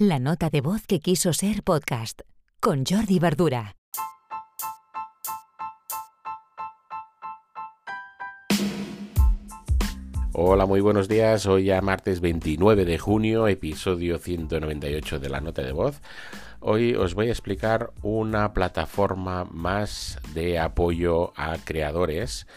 [0.00, 2.20] La nota de voz que quiso ser podcast
[2.60, 3.74] con Jordi Verdura.
[10.32, 11.46] Hola, muy buenos días.
[11.46, 16.00] Hoy ya martes 29 de junio, episodio 198 de la nota de voz.
[16.60, 22.48] Hoy os voy a explicar una plataforma más de apoyo a creadores,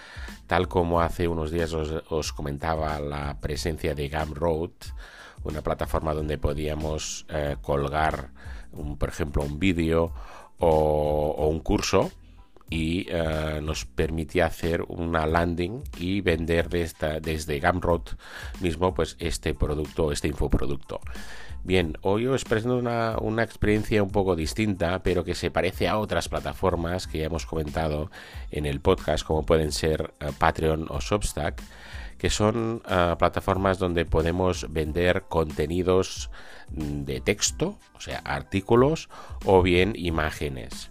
[0.48, 4.72] tal como hace unos días os, comentaba la presencia de Gumroad,
[5.44, 8.32] una plataforma donde podíamos eh, colgar,
[8.98, 10.12] por ejemplo, un vídeo
[10.58, 12.12] o un curso
[12.72, 18.04] y eh, nos permitía hacer una landing y vender desde, Gumroad
[18.62, 21.02] mismo pues este producto, este infoproducto.
[21.64, 26.00] Bien, hoy os presento una, una, experiencia un poco distinta, pero que se parece a
[26.00, 28.10] otras plataformas que ya hemos comentado
[28.50, 31.62] en el podcast, como pueden ser eh, Patreon o Substack,
[32.18, 36.32] que son eh, plataformas donde podemos vender contenidos
[36.70, 39.10] mm, de texto, o sea, artículos
[39.46, 40.91] o bien imágenes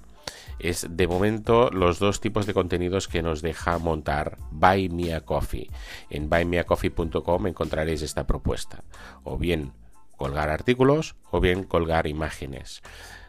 [0.63, 5.23] es de momento los dos tipos de contenidos que nos deja montar Buy Me a
[5.23, 5.71] Coffee.
[6.11, 8.85] En buymeacoffee.com encontraréis esta propuesta.
[9.25, 9.73] O bien
[10.17, 12.83] colgar artículos o bien colgar imágenes.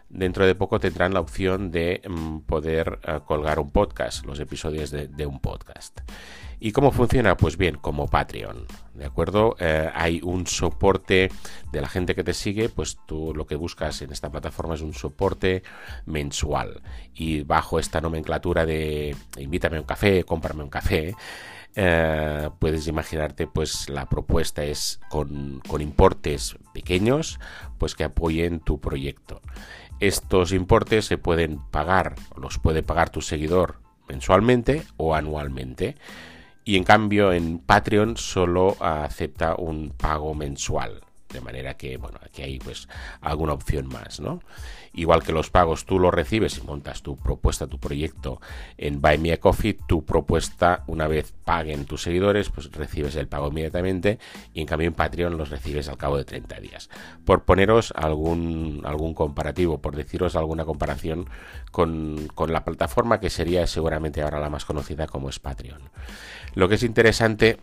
[0.09, 4.91] Dentro de poco tendrán la opción de mm, poder eh, colgar un podcast, los episodios
[4.91, 6.01] de un podcast.
[6.63, 7.35] ¿Y cómo funciona?
[7.38, 8.67] Pues bien, como Patreon,
[9.02, 9.55] ¿de acuerdo?
[9.59, 11.31] Eh, hay un soporte
[11.71, 14.81] de la gente que te sigue, pues tú lo que buscas en esta plataforma es
[14.81, 15.63] un soporte
[16.05, 16.83] mensual.
[17.16, 21.16] Y bajo esta nomenclatura de invítame un café, cómprame un café,
[21.75, 27.39] eh, puedes imaginarte pues la propuesta es con, con importes pequeños
[27.79, 29.41] pues que apoyen tu proyecto.
[29.99, 35.95] Estos importes se pueden pagar, los puede pagar tu seguidor mensualmente o anualmente
[36.63, 41.01] y en cambio en Patreon solo acepta un pago mensual.
[41.33, 42.87] De manera que, bueno, aquí hay pues
[43.21, 44.41] alguna opción más, ¿no?
[44.93, 48.41] Igual que los pagos tú los recibes y montas tu propuesta, tu proyecto
[48.77, 53.28] en Buy Me a Coffee, tu propuesta, una vez paguen tus seguidores, pues recibes el
[53.28, 54.19] pago inmediatamente
[54.53, 56.89] y en cambio en Patreon los recibes al cabo de 30 días.
[57.23, 61.29] Por poneros algún, algún comparativo, por deciros alguna comparación
[61.72, 65.81] con, con la plataforma que sería seguramente ahora la más conocida como es Patreon.
[66.53, 67.59] Lo que es interesante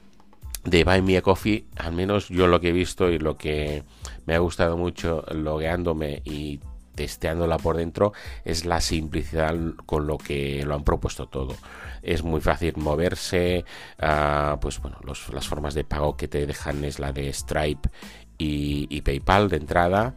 [0.65, 3.85] de Buy Me a Coffee, al menos yo lo que he visto y lo que
[4.27, 6.61] me ha gustado mucho logueándome y
[6.95, 8.13] testeándola por dentro
[8.45, 9.55] es la simplicidad
[9.87, 11.55] con lo que lo han propuesto todo.
[12.03, 13.65] Es muy fácil moverse,
[14.03, 17.89] uh, pues bueno, las formas de pago que te dejan es la de Stripe
[18.37, 20.15] y PayPal de entrada.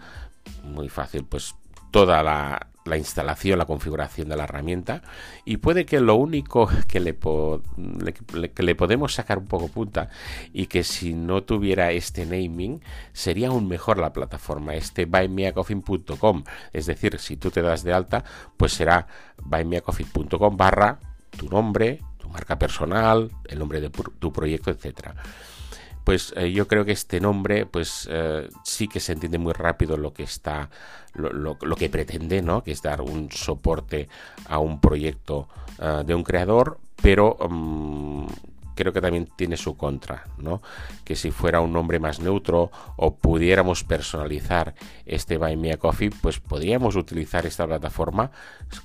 [0.64, 1.56] Muy fácil, pues
[1.92, 5.02] toda la, la instalación, la configuración de la herramienta
[5.46, 7.18] y puede que lo único que le,
[8.54, 10.10] que le podemos sacar un poco punta
[10.54, 12.82] y que si no tuviera este naming
[13.14, 16.44] sería aún mejor la plataforma, este buymeacoffee.com,
[16.74, 18.26] es decir, si tú te das de alta,
[18.58, 19.08] pues será
[19.42, 21.00] buymeacoffee.com barra
[21.32, 25.16] tu nombre, tu marca personal, el nombre de tu proyecto, etcétera
[26.04, 29.98] pues eh, yo creo que este nombre pues eh, sí que se entiende muy rápido
[29.98, 30.70] lo que está
[31.14, 34.08] lo, que pretende no que es dar un soporte
[34.48, 35.48] a un proyecto
[35.80, 38.26] eh, de un creador pero mm,
[38.76, 40.62] creo que también tiene su contra, ¿no?
[41.04, 44.74] Que si fuera un nombre más neutro o pudiéramos personalizar
[45.06, 48.32] este Buy Me a Coffee, pues podríamos utilizar esta plataforma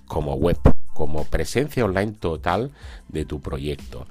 [0.06, 0.58] como web,
[0.96, 2.70] como presencia online total
[3.08, 4.06] de tu proyecto.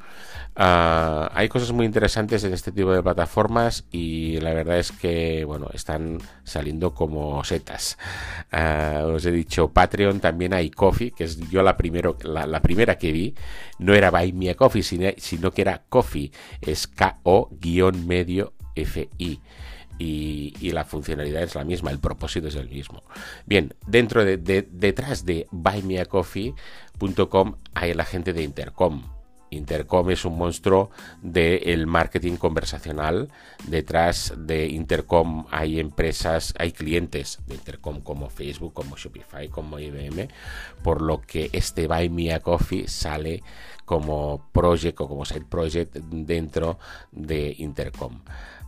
[0.55, 5.43] Ah, hay cosas muy interesantes en este tipo de plataformas y la verdad es que
[5.43, 7.97] bueno están saliendo como setas.
[8.51, 12.97] Ah, os he dicho Patreon, también hay Coffee, que es yo la, primero, la, primera
[12.99, 13.35] que vi.
[13.79, 16.31] No era Buy Me a Coffee, sino, que era Coffee,
[16.61, 19.41] es K-O-medio F-I.
[19.97, 23.01] Y, la funcionalidad es la misma, el propósito es el mismo.
[23.45, 29.03] Bien, dentro de, detrás de buymeacoffee.com hay la gente de Intercom
[29.55, 30.91] Intercom es un monstruo
[31.21, 33.29] del marketing conversacional.
[33.67, 40.27] Detrás de Intercom hay empresas, hay clientes de Intercom como Facebook, como Shopify, como IBM,
[40.83, 42.09] por lo que este Buy
[42.87, 43.43] sale
[43.85, 46.79] como project o como side project dentro
[47.11, 48.21] de Intercom.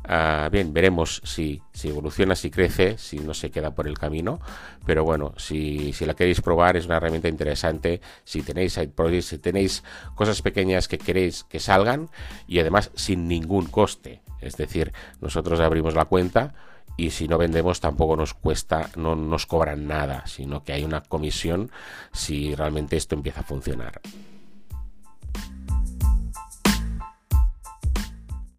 [0.08, 4.40] Ah, bien, veremos si, si, evoluciona, si crece, si no se queda por el camino.
[4.86, 8.00] Pero bueno, si, si la queréis probar, es una herramienta interesante.
[8.24, 9.84] Si tenéis side projects, si tenéis
[10.16, 12.10] cosas pequeñas que queréis que salgan
[12.48, 14.22] y además sin ningún coste.
[14.40, 16.54] Es decir, nosotros abrimos la cuenta
[16.96, 21.02] y si no vendemos tampoco nos cuesta, no nos cobran nada, sino que hay una
[21.02, 21.70] comisión
[22.14, 24.02] si realmente esto empieza a funcionar.